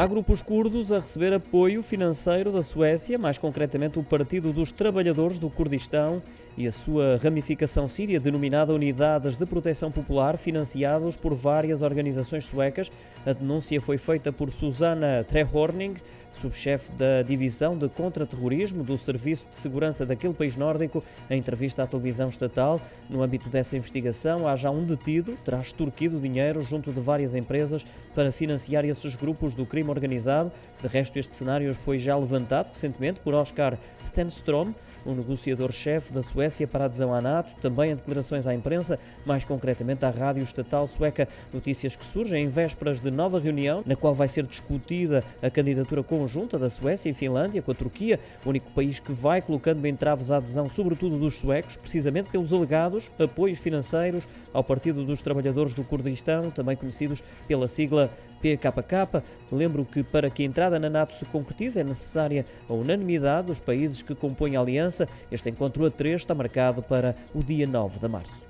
Há 0.00 0.06
grupos 0.06 0.40
curdos 0.40 0.90
a 0.90 0.98
receber 0.98 1.30
apoio 1.34 1.82
financeiro 1.82 2.50
da 2.50 2.62
Suécia, 2.62 3.18
mais 3.18 3.36
concretamente 3.36 3.98
o 3.98 4.02
Partido 4.02 4.50
dos 4.50 4.72
Trabalhadores 4.72 5.38
do 5.38 5.50
Kurdistão 5.50 6.22
e 6.56 6.66
a 6.66 6.72
sua 6.72 7.18
ramificação 7.22 7.86
síria, 7.86 8.18
denominada 8.18 8.72
Unidades 8.72 9.36
de 9.36 9.44
Proteção 9.44 9.92
Popular, 9.92 10.38
financiados 10.38 11.18
por 11.18 11.34
várias 11.34 11.82
organizações 11.82 12.46
suecas. 12.46 12.90
A 13.26 13.34
denúncia 13.34 13.78
foi 13.78 13.98
feita 13.98 14.32
por 14.32 14.50
Susana 14.50 15.22
Trehorning, 15.28 15.96
subchefe 16.32 16.90
da 16.92 17.22
Divisão 17.22 17.76
de 17.76 17.88
Contra-Terrorismo 17.88 18.82
do 18.82 18.96
Serviço 18.96 19.46
de 19.50 19.58
Segurança 19.58 20.06
daquele 20.06 20.32
país 20.32 20.56
nórdico, 20.56 21.04
em 21.28 21.38
entrevista 21.38 21.82
à 21.82 21.86
televisão 21.86 22.28
estatal. 22.28 22.80
No 23.08 23.22
âmbito 23.22 23.48
dessa 23.48 23.76
investigação, 23.76 24.48
há 24.48 24.56
já 24.56 24.70
um 24.70 24.84
detido, 24.84 25.36
terá 25.44 25.58
extorquido 25.58 26.20
dinheiro 26.20 26.62
junto 26.62 26.92
de 26.92 27.00
várias 27.00 27.34
empresas 27.34 27.84
para 28.14 28.32
financiar 28.32 28.84
esses 28.84 29.14
grupos 29.16 29.54
do 29.54 29.66
crime 29.66 29.89
organizado. 29.90 30.50
De 30.80 30.88
resto, 30.88 31.18
este 31.18 31.34
cenário 31.34 31.74
foi 31.74 31.98
já 31.98 32.16
levantado 32.16 32.68
recentemente 32.68 33.20
por 33.20 33.34
Oscar 33.34 33.76
Stenstrom, 34.02 34.72
o 35.04 35.12
negociador-chefe 35.12 36.12
da 36.12 36.22
Suécia 36.22 36.66
para 36.66 36.84
adesão 36.84 37.14
à 37.14 37.20
NATO, 37.20 37.54
também 37.60 37.92
em 37.92 37.96
declarações 37.96 38.46
à 38.46 38.54
imprensa, 38.54 38.98
mais 39.24 39.44
concretamente 39.44 40.04
à 40.04 40.10
rádio 40.10 40.42
estatal 40.42 40.86
sueca. 40.86 41.28
Notícias 41.52 41.96
que 41.96 42.04
surgem 42.04 42.44
em 42.44 42.48
vésperas 42.48 43.00
de 43.00 43.10
nova 43.10 43.38
reunião, 43.38 43.82
na 43.86 43.96
qual 43.96 44.14
vai 44.14 44.28
ser 44.28 44.44
discutida 44.44 45.24
a 45.42 45.50
candidatura 45.50 46.02
conjunta 46.02 46.58
da 46.58 46.68
Suécia 46.68 47.10
e 47.10 47.14
Finlândia 47.14 47.62
com 47.62 47.70
a 47.70 47.74
Turquia, 47.74 48.18
o 48.44 48.50
único 48.50 48.70
país 48.72 48.98
que 48.98 49.12
vai 49.12 49.40
colocando 49.40 49.86
entraves 49.86 50.30
à 50.30 50.36
adesão, 50.36 50.68
sobretudo 50.68 51.18
dos 51.18 51.38
suecos, 51.38 51.76
precisamente 51.76 52.30
pelos 52.30 52.52
alegados 52.52 53.10
apoios 53.18 53.58
financeiros 53.58 54.26
ao 54.52 54.64
Partido 54.64 55.04
dos 55.04 55.22
Trabalhadores 55.22 55.74
do 55.74 55.84
Kurdistão, 55.84 56.50
também 56.50 56.76
conhecidos 56.76 57.22
pela 57.46 57.68
sigla 57.68 58.10
PKK. 58.40 59.22
Lembro 59.70 59.84
que 59.84 60.02
para 60.02 60.28
que 60.28 60.42
a 60.42 60.46
entrada 60.46 60.80
na 60.80 60.90
NATO 60.90 61.14
se 61.14 61.24
concretize 61.26 61.78
é 61.78 61.84
necessária 61.84 62.44
a 62.68 62.72
unanimidade 62.72 63.46
dos 63.46 63.60
países 63.60 64.02
que 64.02 64.16
compõem 64.16 64.56
a 64.56 64.60
aliança. 64.60 65.08
Este 65.30 65.48
encontro 65.48 65.86
a 65.86 65.90
três 65.92 66.22
está 66.22 66.34
marcado 66.34 66.82
para 66.82 67.14
o 67.32 67.40
dia 67.40 67.68
9 67.68 68.00
de 68.00 68.08
março. 68.08 68.49